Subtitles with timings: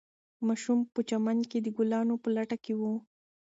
[0.47, 2.81] ماشوم په چمن کې د ګلانو په لټه کې و.